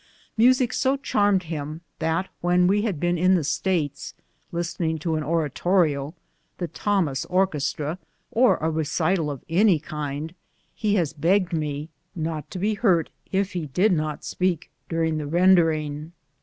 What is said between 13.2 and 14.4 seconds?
if he did not